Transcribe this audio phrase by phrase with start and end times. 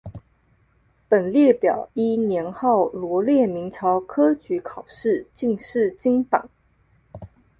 [1.07, 6.49] 本列表依年号罗列明朝科举考试进士金榜。